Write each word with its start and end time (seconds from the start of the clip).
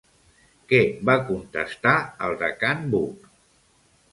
Què 0.71 0.79
va 1.09 1.17
contestar 1.27 1.93
el 2.29 2.35
de 2.41 2.51
can 2.65 2.83
Buc? 2.95 3.33